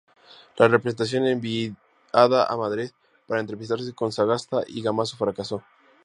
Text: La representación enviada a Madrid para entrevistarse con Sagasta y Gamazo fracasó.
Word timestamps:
La 0.57 0.67
representación 0.67 1.27
enviada 1.27 2.47
a 2.49 2.57
Madrid 2.57 2.89
para 3.27 3.39
entrevistarse 3.39 3.93
con 3.93 4.11
Sagasta 4.11 4.63
y 4.65 4.81
Gamazo 4.81 5.15
fracasó. 5.15 5.63